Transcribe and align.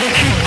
with 0.00 0.12
a 0.12 0.37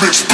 tricks. 0.00 0.29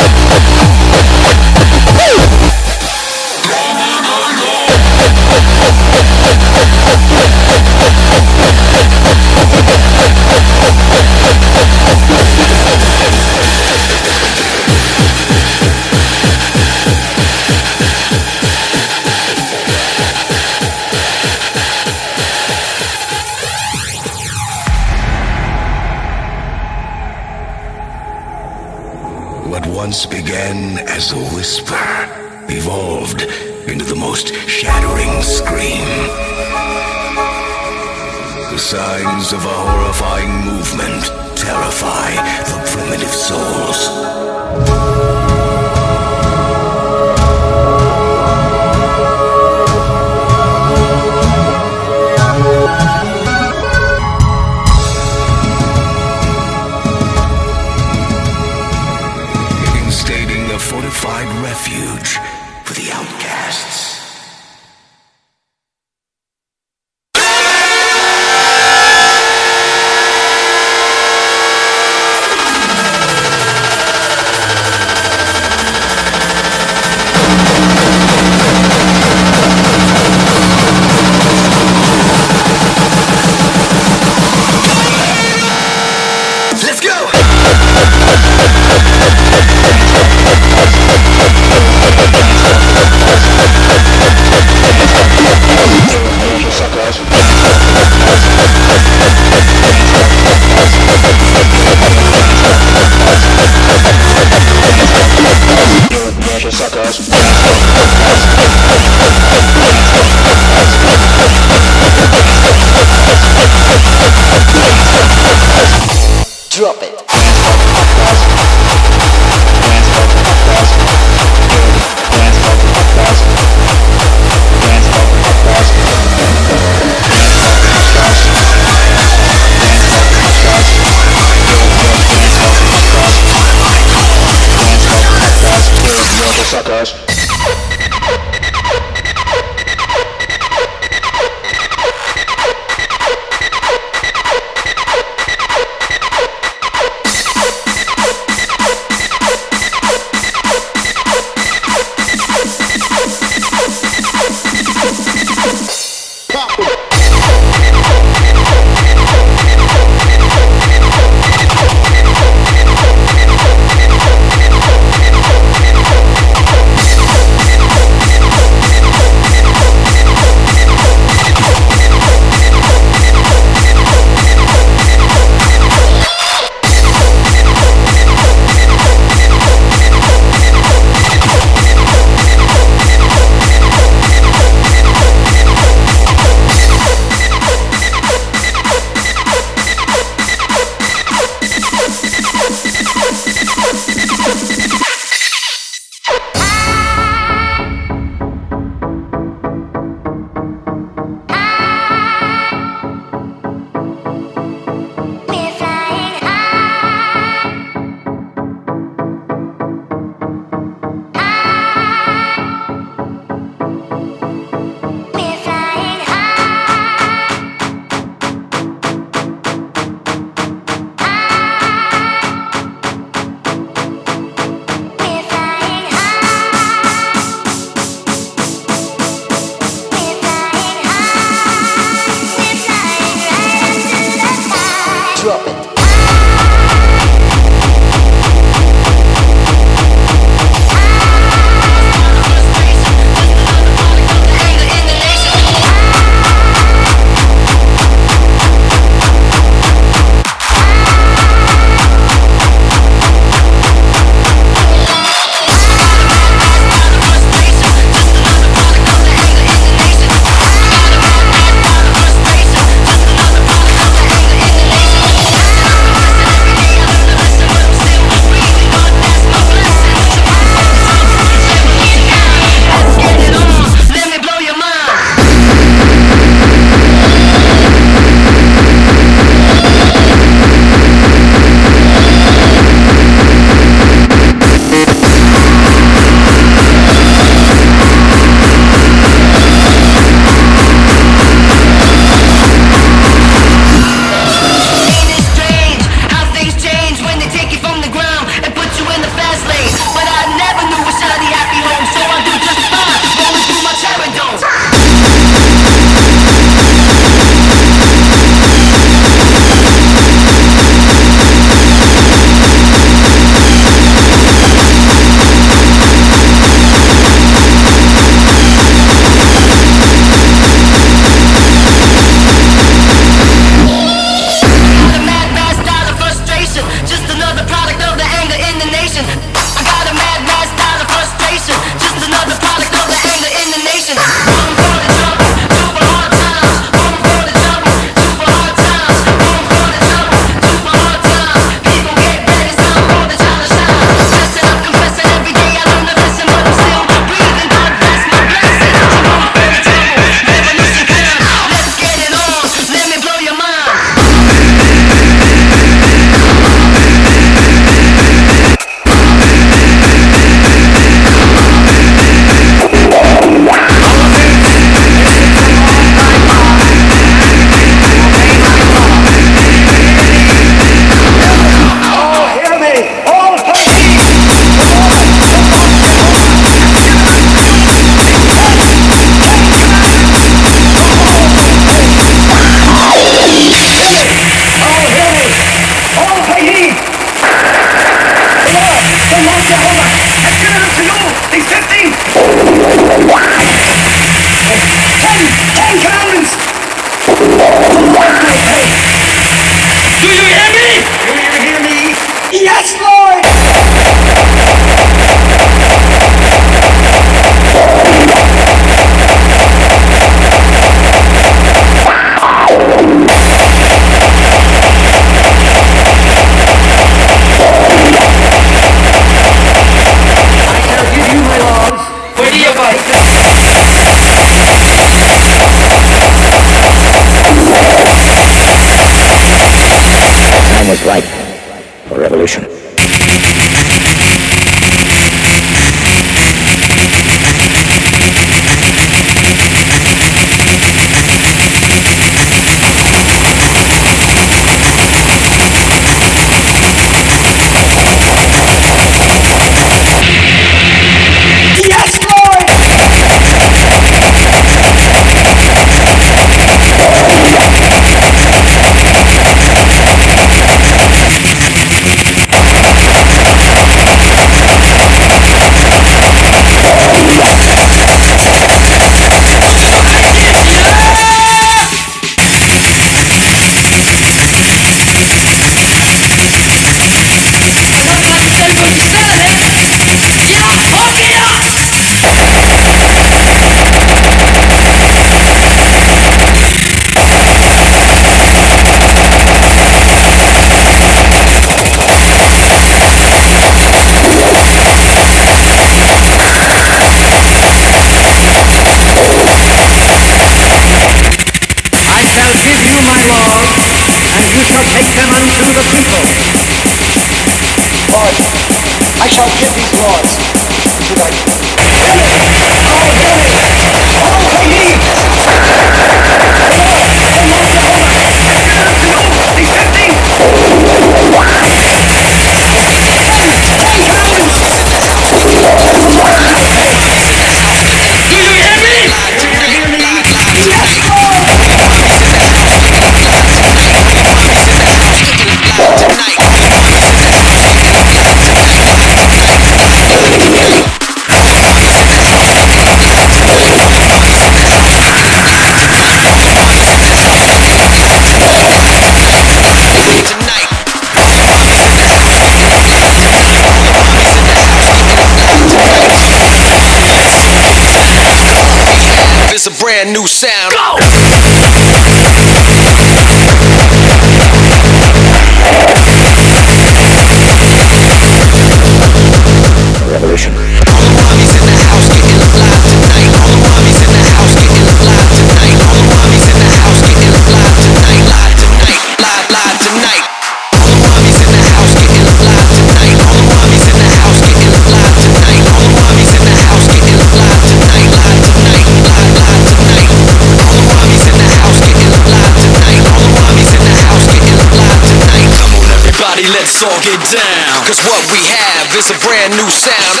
all 596.64 596.80
get 596.80 597.00
down. 597.12 597.64
Cause 597.66 597.80
what 597.84 598.00
we 598.10 598.20
have 598.24 598.74
is 598.76 598.90
a 598.90 598.98
brand 599.04 599.36
new 599.36 599.48
sound. 599.50 600.00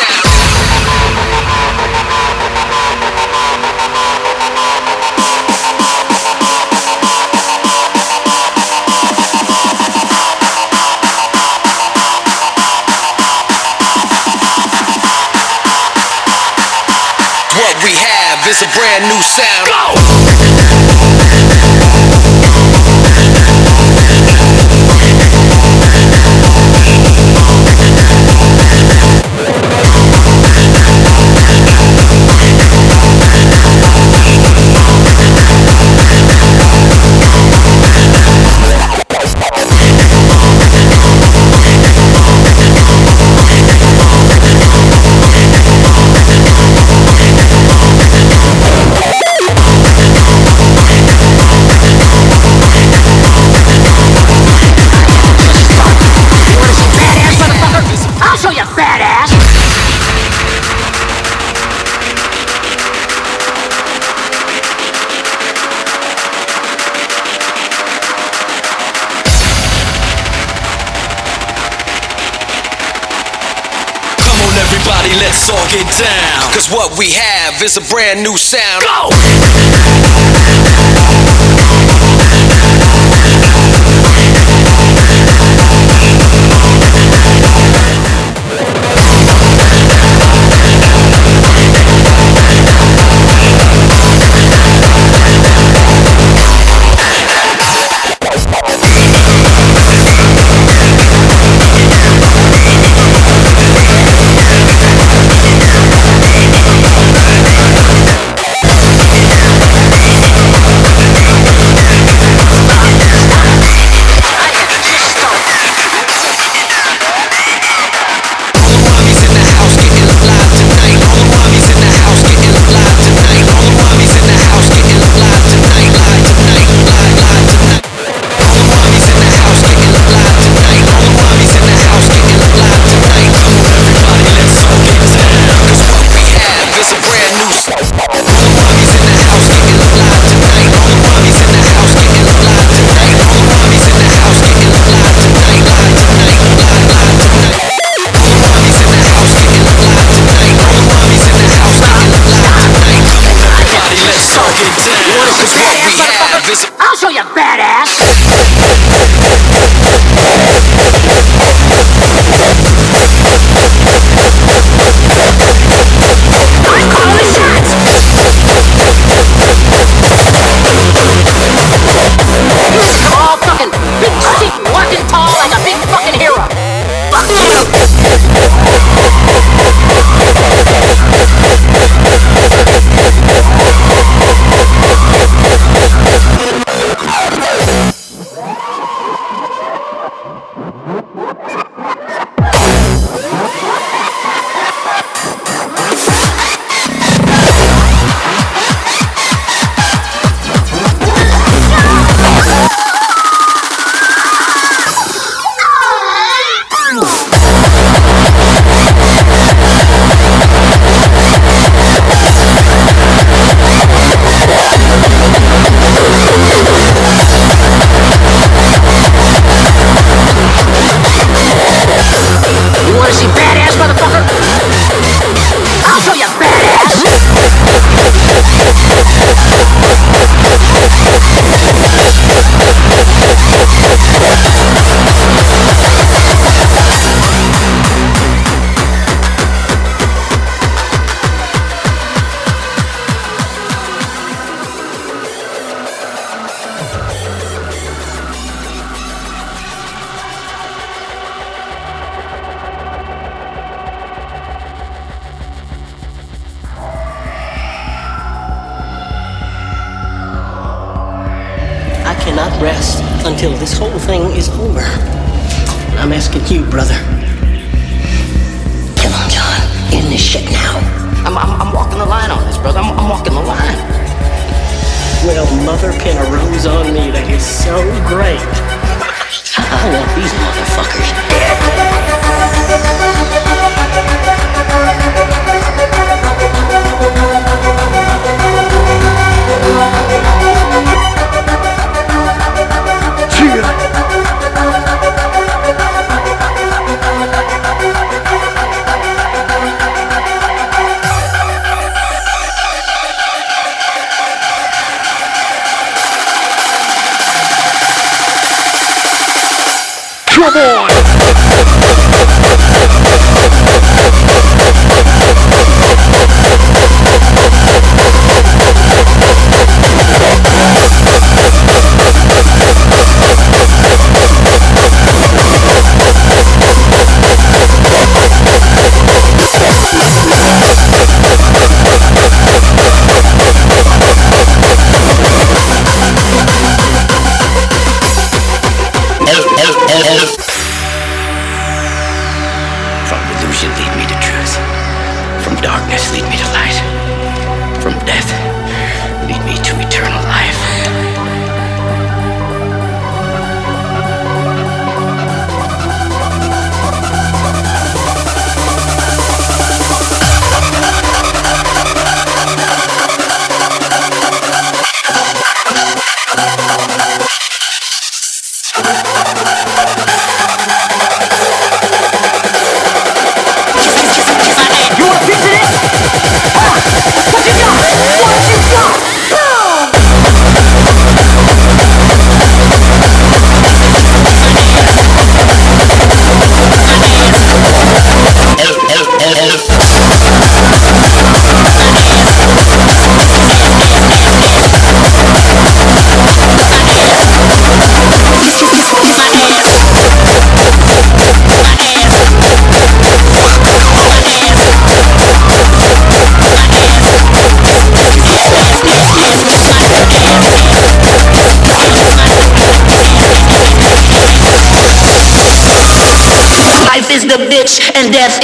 What 17.54 17.76
we 17.84 17.92
have 17.92 18.46
is 18.48 18.62
a 18.62 18.68
brand 18.72 19.04
new 19.08 19.22
sound. 19.22 19.68
Go! 19.68 19.93
what 76.84 76.98
we 76.98 77.10
have 77.10 77.62
is 77.62 77.76
a 77.76 77.80
brand 77.80 78.22
new 78.22 78.36
sound. 78.36 78.84
Go! 78.84 79.13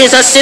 is 0.00 0.14
a 0.14 0.22
sin. 0.22 0.39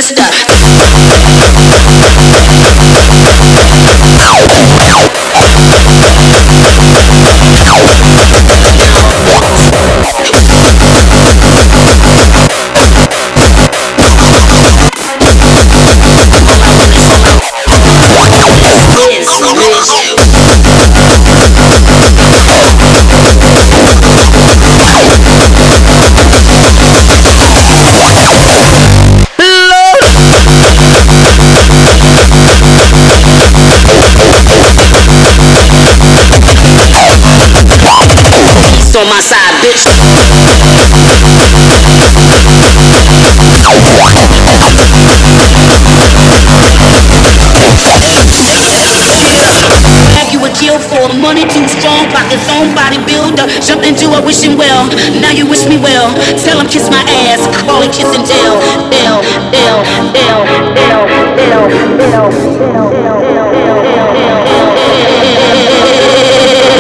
Now 55.21 55.33
you 55.33 55.47
wish 55.47 55.67
me 55.69 55.77
well. 55.77 56.15
Tell 56.39 56.61
him 56.61 56.67
kiss 56.67 56.89
my 56.91 57.03
ass. 57.29 57.45
I 57.45 57.61
call 57.67 57.83
it 57.83 57.93
kissing 57.93 58.25
Dell. 58.25 58.57
Dell, 58.89 59.21
Dell, 59.53 59.83
Dell, 60.13 60.45
Dell, 60.75 61.05
Dell, 61.37 61.69
Dell, 61.69 61.69
Dell, 61.99 62.31
Dell. 62.33 62.69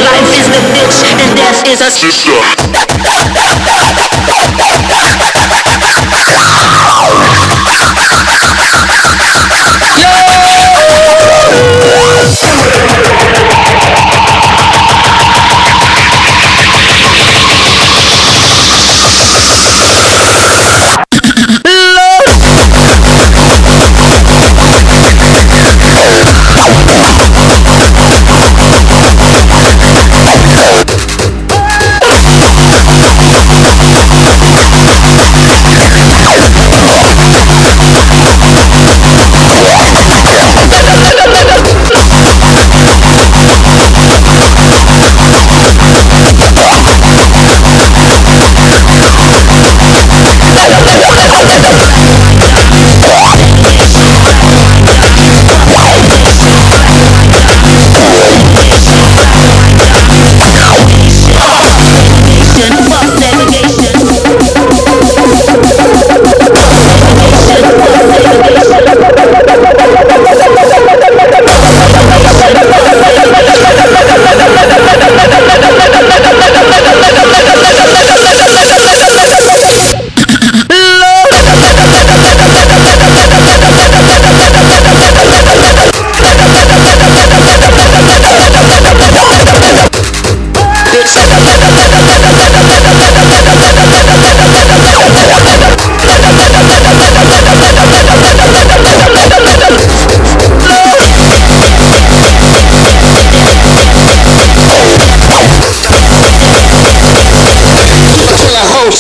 Life 0.09 0.33
is 0.41 0.47
the 0.49 0.61
bitch 0.73 0.99
and 1.11 1.37
death 1.37 1.61
is 1.69 1.81
a 1.81 1.91
sister. 1.91 2.39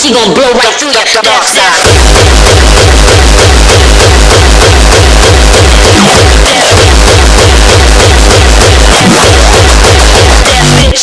she 0.08 0.14
gonna 0.14 0.32
blow 0.32 0.48
right 0.56 0.72
through 0.80 0.88
that 0.96 1.04
dark 1.20 1.44
side. 1.44 1.68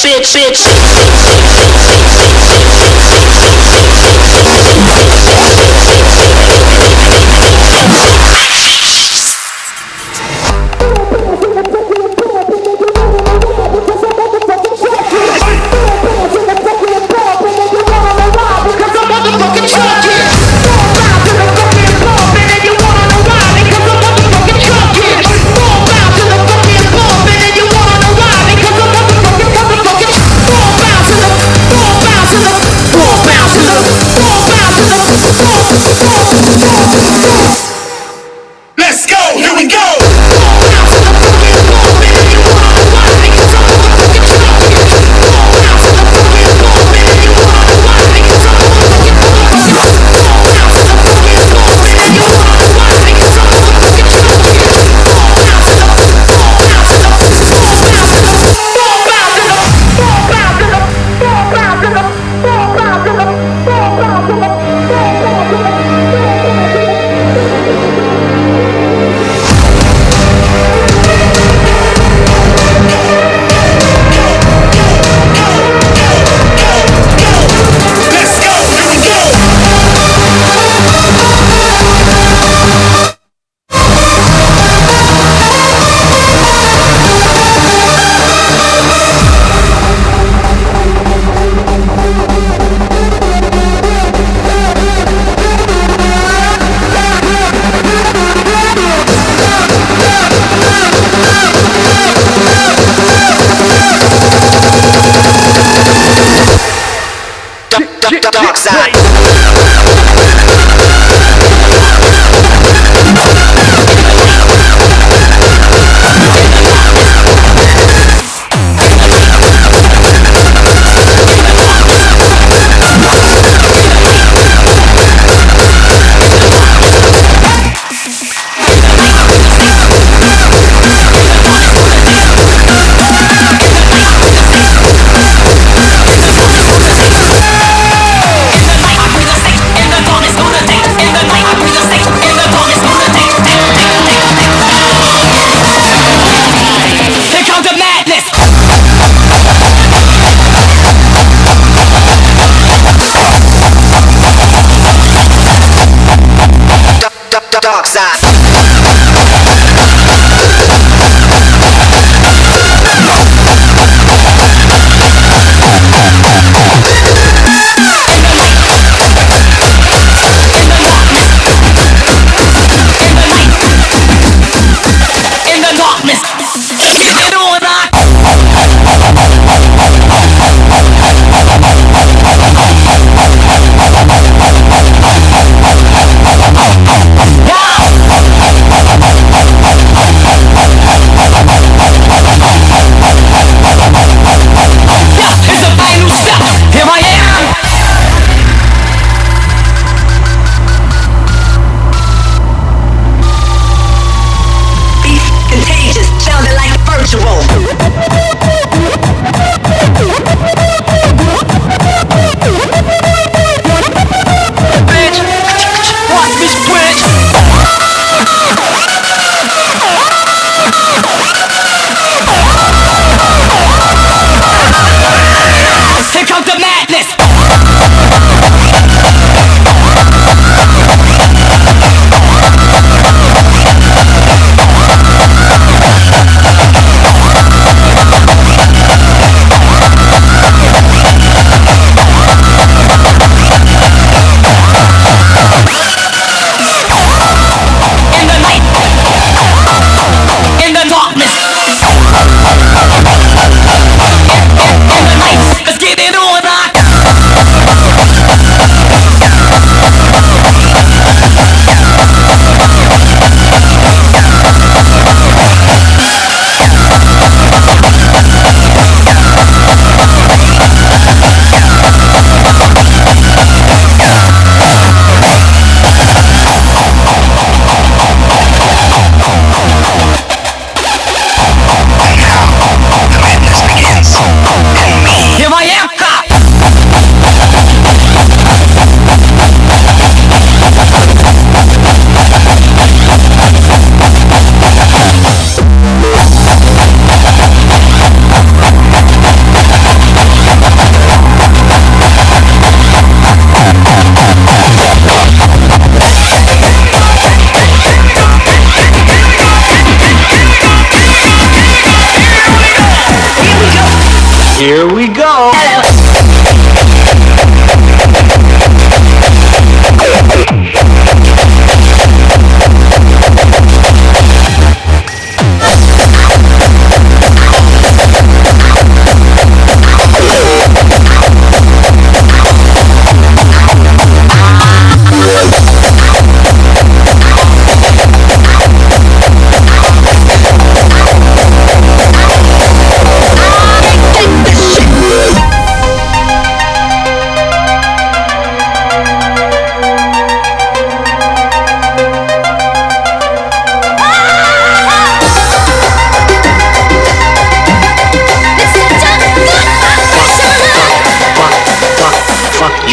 Bitch, 0.02 0.34
bitch, 0.34 0.34
bitch. 0.34 1.35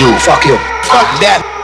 you. 0.03 0.19
Fuck 0.19 0.45
you. 0.45 0.57
Fuck 0.83 1.07
that. 1.23 1.62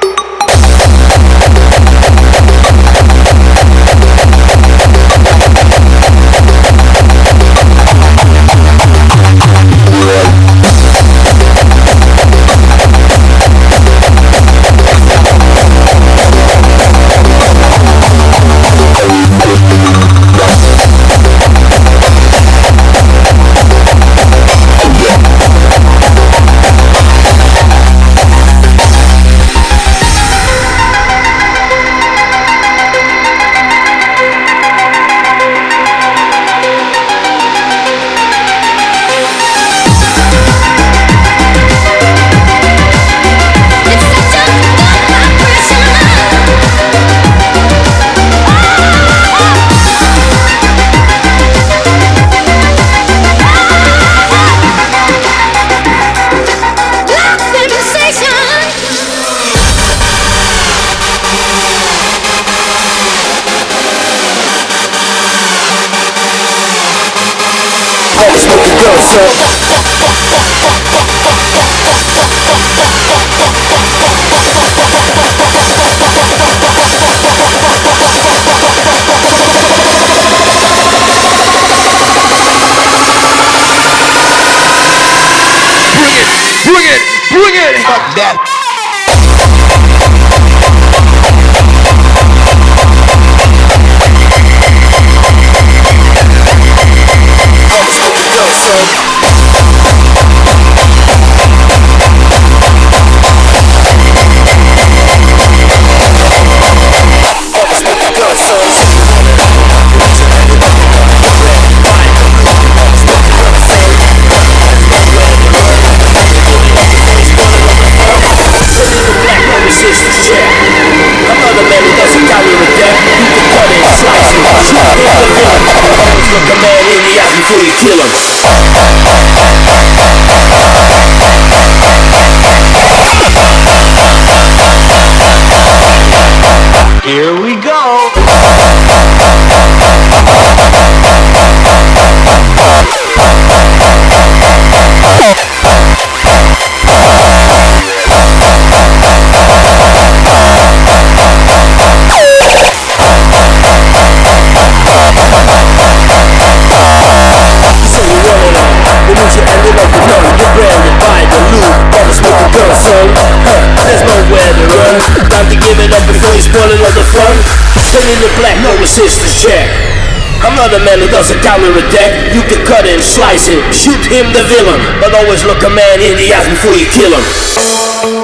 I'm 170.59 170.73
not 170.73 170.81
a 170.81 170.85
man 170.85 170.99
who 170.99 171.07
doesn't 171.07 171.38
a 171.79 171.87
deck. 171.94 172.35
You 172.35 172.42
can 172.42 172.66
cut 172.66 172.83
it, 172.83 172.99
slice 172.99 173.47
it, 173.47 173.62
shoot 173.73 174.03
him 174.11 174.27
the 174.35 174.42
villain. 174.51 174.83
But 174.99 175.14
always 175.14 175.44
look 175.44 175.62
a 175.62 175.71
man 175.71 176.03
in 176.03 176.18
the 176.18 176.35
eyes 176.35 176.51
before 176.51 176.75
you 176.75 176.90
kill 176.90 177.14
him. 177.14 178.17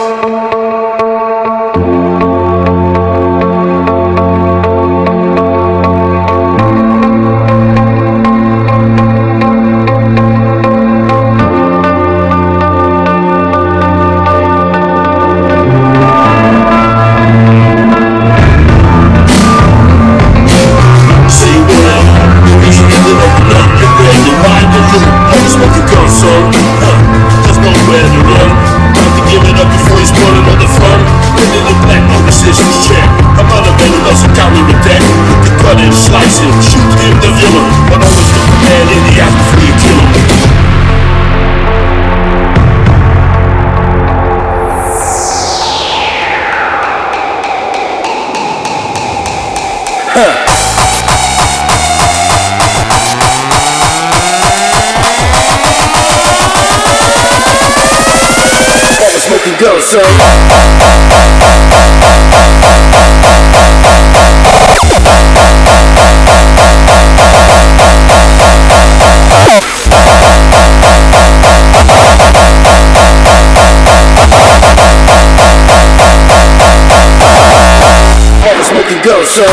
So 79.27 79.45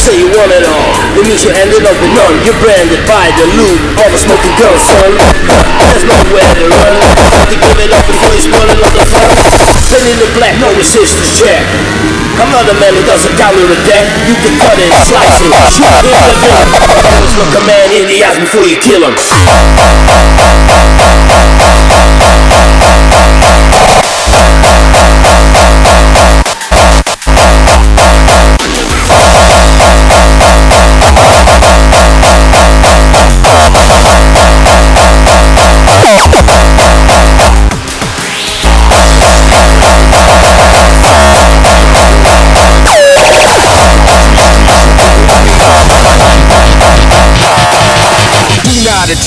Say 0.00 0.16
you 0.16 0.32
want 0.32 0.48
it 0.48 0.64
all. 0.64 1.20
It 1.20 1.28
means 1.28 1.44
you 1.44 1.52
ended 1.52 1.84
up 1.84 1.92
with 2.00 2.08
none. 2.16 2.40
You're 2.40 2.56
branded 2.56 2.79
the 3.10 3.46
loot. 3.58 3.80
All 3.98 4.10
the 4.10 4.20
smoking 4.22 4.54
girls, 4.54 4.78
son. 4.86 5.10
There's 5.18 6.06
nowhere 6.06 6.54
to 6.54 6.64
run. 6.70 6.94
Have 7.34 7.50
to 7.50 7.58
give 7.58 7.78
it 7.82 7.90
up 7.90 8.06
before 8.06 8.30
you 8.30 8.42
spoil 8.46 8.70
the 8.70 8.78
fun. 8.78 9.26
Pin 9.90 10.06
in 10.06 10.18
the 10.22 10.30
black, 10.38 10.54
no 10.62 10.70
resistance 10.78 11.34
check. 11.34 11.66
I'm 12.38 12.50
not 12.54 12.70
a 12.70 12.76
man 12.78 12.94
who 12.94 13.02
doesn't 13.02 13.34
counter 13.34 13.66
a 13.66 13.78
deck. 13.82 14.06
You 14.30 14.34
can 14.38 14.54
cut 14.62 14.78
it, 14.78 14.94
slice 15.10 15.42
it, 15.42 15.50
shoot 15.74 15.90
him 15.90 16.06
the 16.06 16.38
villain. 16.38 16.70
Always 17.10 17.34
look 17.34 17.50
a 17.58 17.62
man 17.66 17.90
in 17.98 18.06
the 18.06 18.22
eyes 18.22 18.38
before 18.38 18.62
you 18.62 18.78
kill 18.78 19.02
him. 19.02 19.14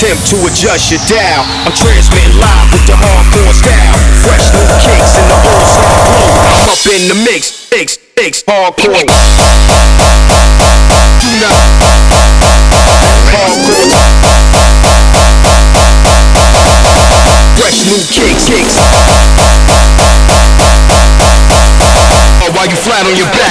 Attempt 0.03 0.27
to 0.27 0.35
adjust 0.43 0.91
your 0.91 0.99
dial. 1.07 1.47
I'm 1.63 1.71
transmitting 1.71 2.35
live 2.35 2.67
with 2.75 2.83
the 2.83 2.91
hardcore 2.91 3.55
style. 3.55 3.95
Fresh 4.27 4.51
new 4.51 4.67
kicks 4.83 5.15
in 5.15 5.23
the 5.31 5.39
old 5.47 5.63
flow. 5.71 5.95
I'm 6.59 6.67
up 6.67 6.83
in 6.91 7.07
the 7.07 7.15
mix, 7.23 7.71
mix, 7.71 7.95
mix, 8.19 8.43
hardcore. 8.43 8.99
Do 8.99 9.07
not. 11.39 11.55
Hardcore. 13.31 13.95
Fresh 17.55 17.87
new 17.87 18.03
kicks, 18.11 18.43
kicks. 18.43 18.75
Oh, 22.43 22.51
while 22.51 22.67
you 22.67 22.75
flat 22.75 23.07
on 23.07 23.15
your 23.15 23.31
back, 23.31 23.42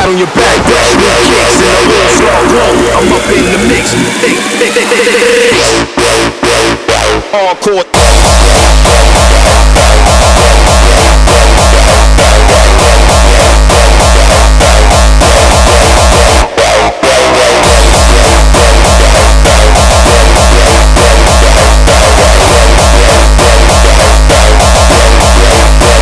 The 0.04 0.12
old 0.12 2.10
star 2.12 2.40
glow. 2.48 2.76
I'm 2.92 3.08
up 3.12 3.24
in 3.32 3.44
the 3.52 3.60
mix. 3.68 3.84
Hardcore. 7.32 7.84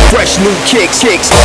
Fresh 0.09 0.37
new 0.39 0.55
kicks, 0.65 0.99
kicks. 1.01 1.42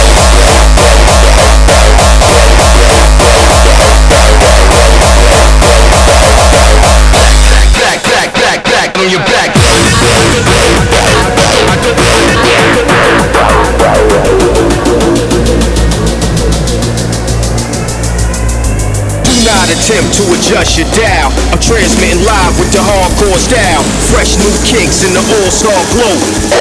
On 8.99 9.11
your 9.11 9.21
back. 9.21 9.55
Do 19.23 19.33
not 19.47 19.71
attempt 19.71 20.15
to 20.15 20.23
adjust 20.35 20.79
your 20.79 20.91
dial. 20.99 21.31
I'm 21.53 21.61
transmitting 21.61 22.25
live 22.25 22.59
with 22.59 22.73
the 22.73 22.83
hardcore 22.83 23.39
style. 23.39 23.85
Fresh 24.11 24.37
new 24.39 24.51
kicks 24.67 25.07
in 25.07 25.13
the 25.15 25.23
all-star 25.43 25.79
glow. 25.95 26.58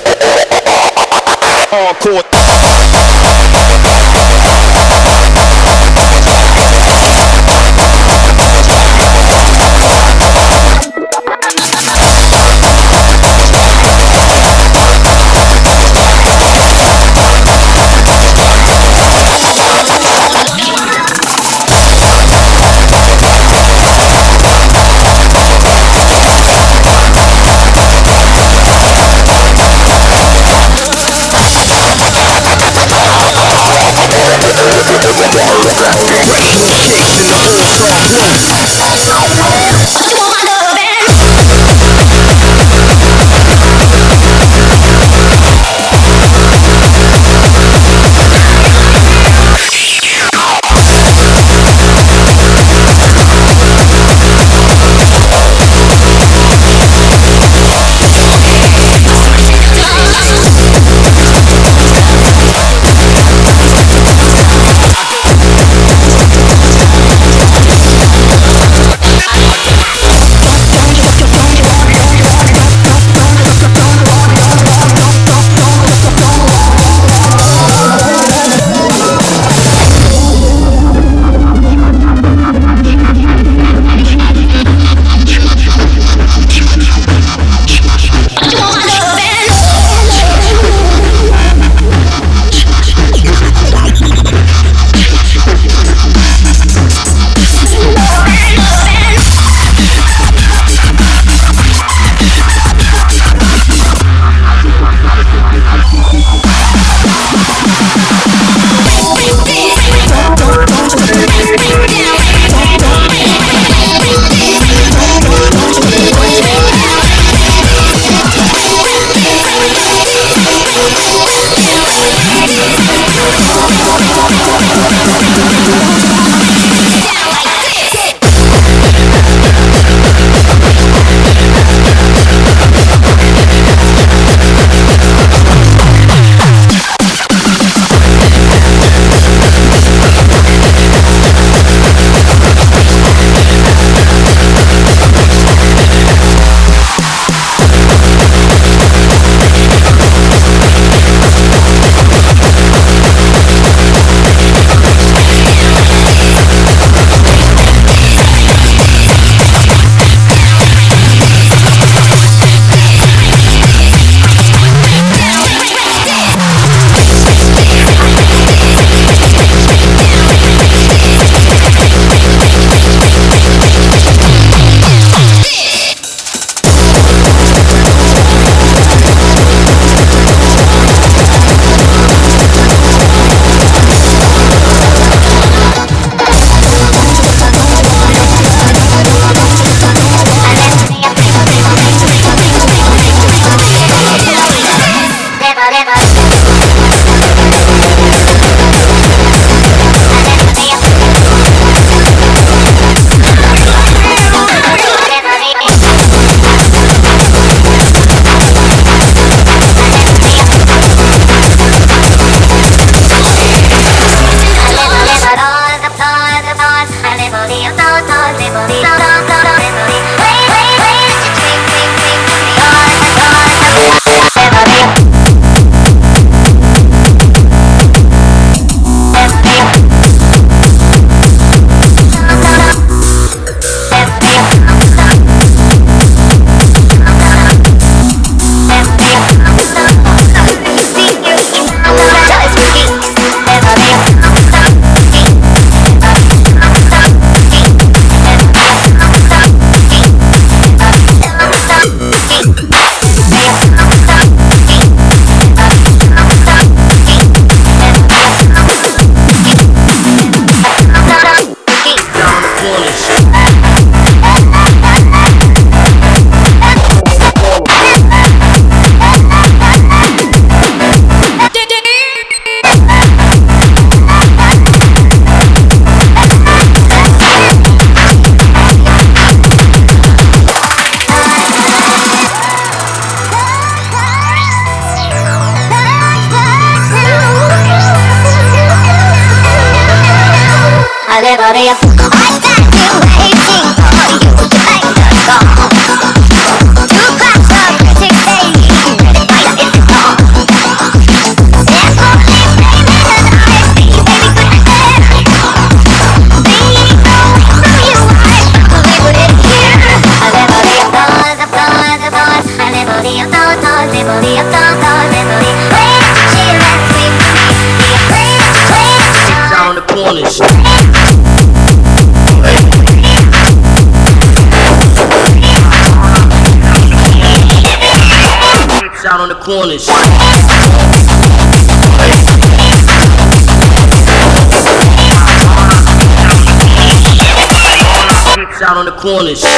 Out 339.08 339.57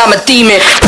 I'm 0.00 0.12
a 0.12 0.24
demon. 0.24 0.87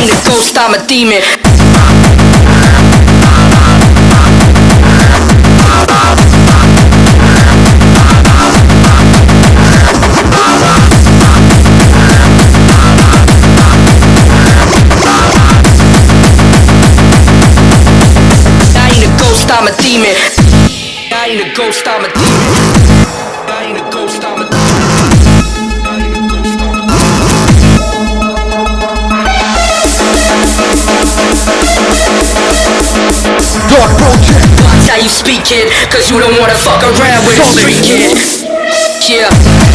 in 0.00 0.06
this 0.06 0.24
ghost, 0.24 0.56
I'm 0.56 0.74
a 0.74 0.86
demon. 0.86 1.49
speaking 35.10 35.66
Cause 35.90 36.10
you 36.10 36.20
don't 36.20 36.38
wanna 36.38 36.56
fuck 36.56 36.82
around 36.82 37.26
with 37.26 37.38
a 37.42 37.46
street 37.46 37.82
kid 37.82 38.14
Yeah. 39.10 39.69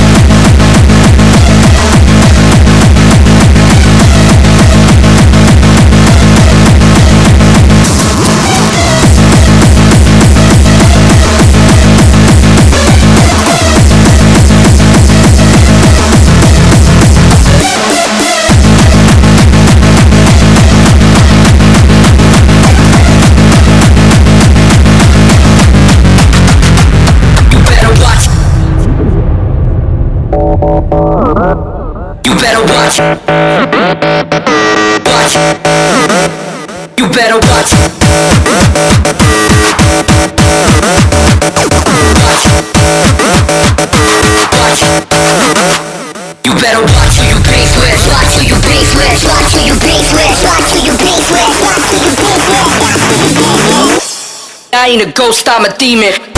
Rico, 55.17 55.31
sta 55.31 55.59
met 55.59 55.77
teamer. 55.77 56.34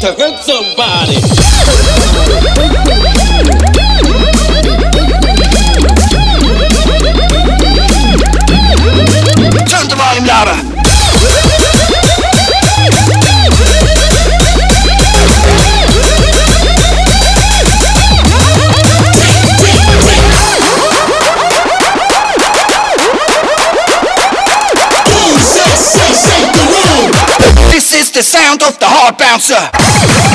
to 0.00 0.14
hurt 0.14 0.44
somebody. 0.44 1.27
bouncer. 29.28 30.27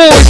Boys. 0.00 0.29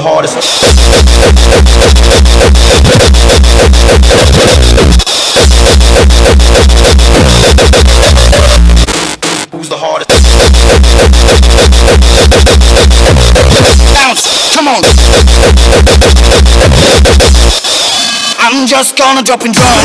the 0.00 0.08
hardest. 0.08 0.34
Who's 9.52 9.68
the 9.68 9.76
hardest? 9.76 10.08
Bounce, 13.92 14.24
come 14.54 14.68
on. 14.68 14.80
I'm 18.40 18.66
just 18.66 18.96
gonna 18.96 19.22
drop 19.22 19.44
and 19.44 19.52
drop. 19.52 19.76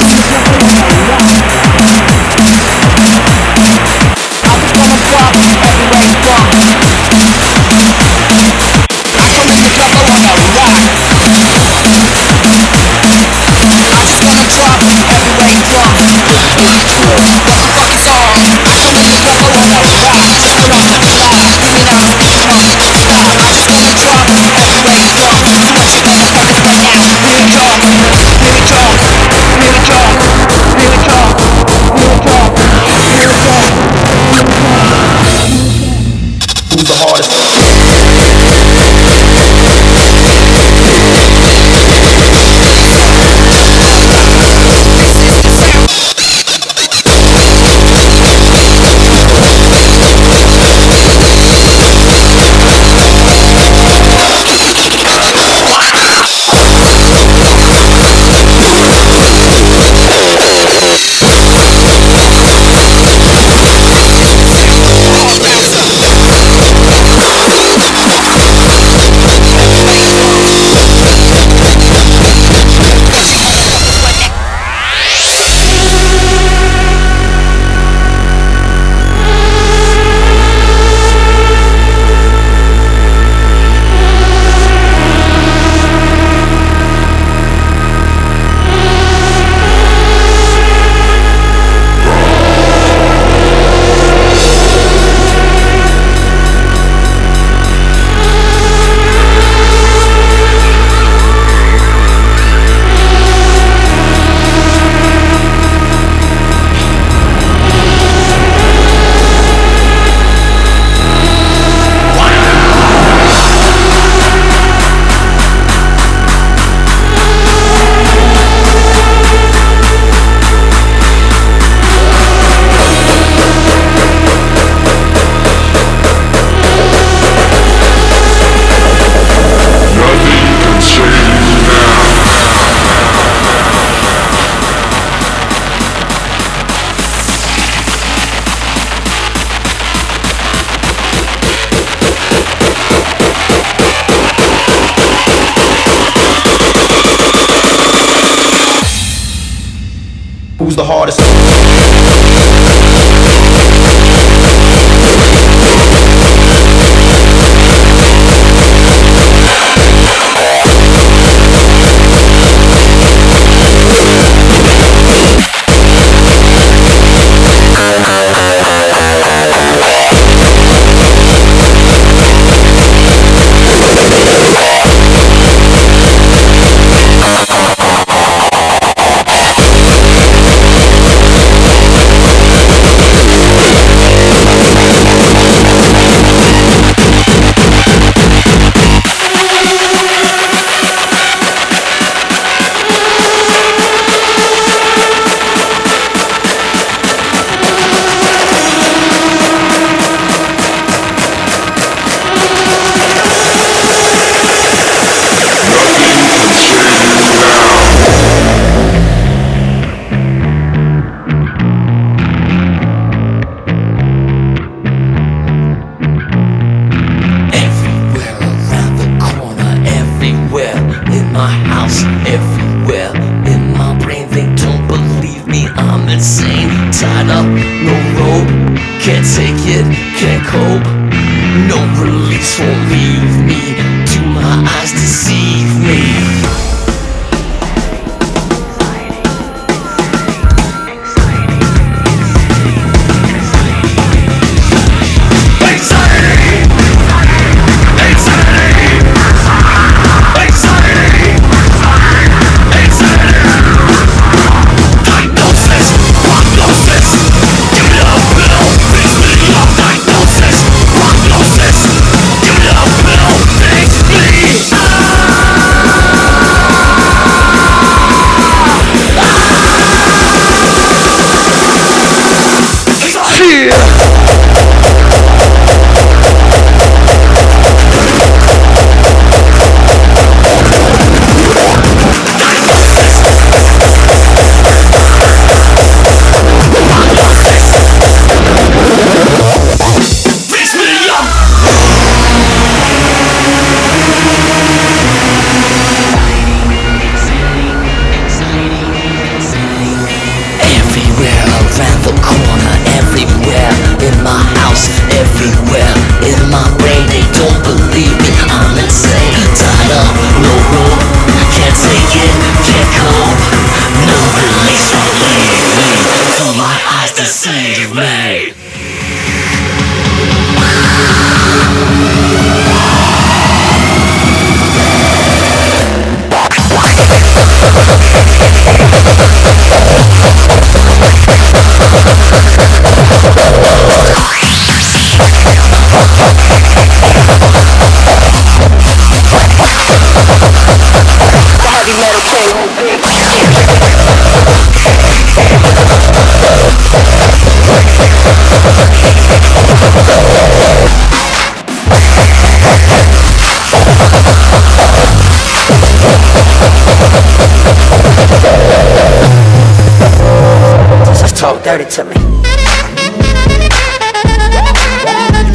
Dirty 361.65 361.85
to 361.89 362.03
me. 362.03 362.13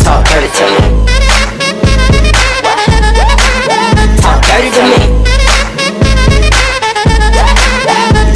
Talk 0.03 0.27
dirty 0.27 0.51
to 0.59 0.65
me. 0.67 0.81
Talk 4.19 4.43
dirty 4.43 4.71
to 4.75 4.83
me. 4.91 4.99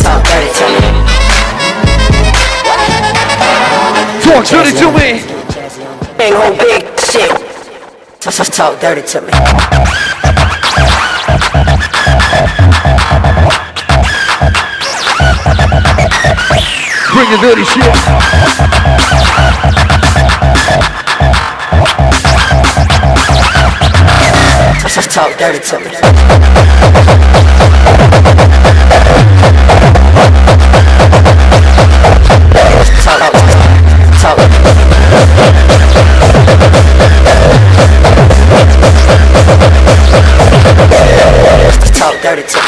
Talk 0.04 0.22
dirty 0.22 0.50
to 0.54 0.66
me. 0.70 0.86
Talk 4.22 4.44
dirty 4.46 4.72
to 4.78 4.86
me. 4.94 5.08
Big 6.16 6.32
old 6.32 6.56
big 6.60 6.84
shit. 7.00 7.32
Just 8.20 8.52
talk 8.52 8.80
dirty 8.80 9.02
to 9.02 9.20
me. 9.20 9.32
Bring 17.24 17.40
the 17.40 17.46
dirty 17.46 17.64
shit. 17.64 17.84
Talk 25.10 25.38
dirty 25.38 25.60
to 25.60 25.78
me. 25.78 25.90
Talk, 33.00 33.32
talk. 34.20 34.38
Talk 41.94 42.16
dirty 42.22 42.42
to 42.42 42.58
me. 42.58 42.64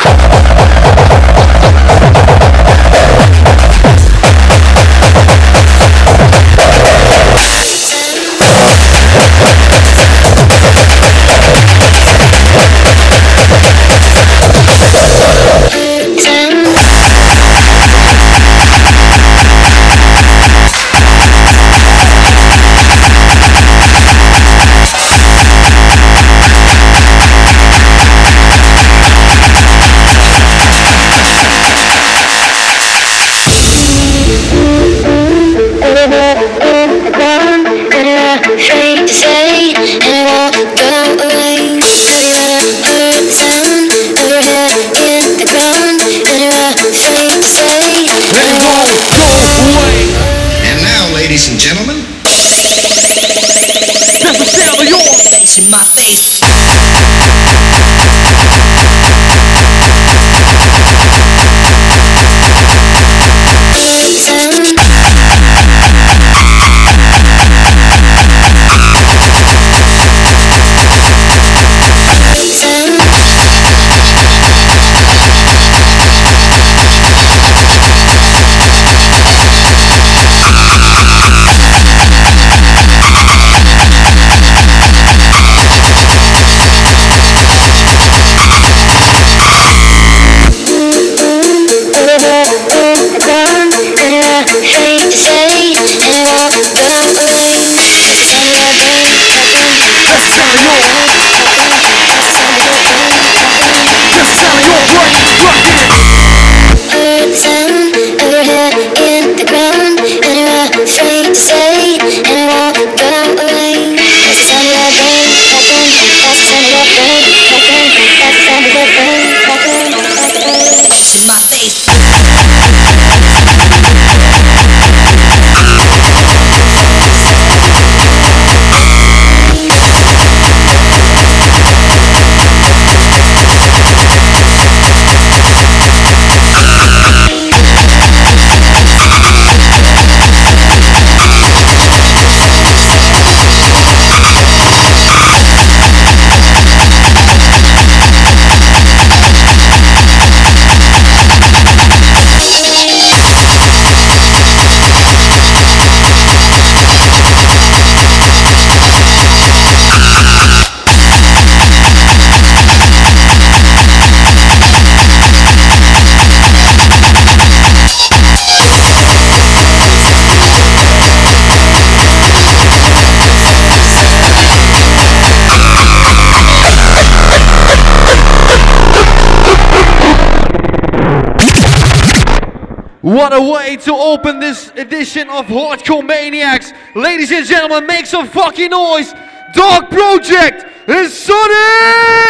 What 183.07 183.33
a 183.33 183.41
way 183.41 183.77
to 183.77 183.95
open 183.95 184.41
this 184.41 184.73
edition 184.75 185.31
of 185.31 185.47
Hardcore 185.47 186.05
Maniacs. 186.05 186.73
Ladies 186.97 187.31
and 187.31 187.47
gentlemen, 187.47 187.87
make 187.87 188.05
some 188.05 188.27
fucking 188.27 188.71
noise. 188.71 189.15
Dark 189.55 189.91
Project 189.91 190.67
is 190.89 191.13
Sonik! 191.13 192.26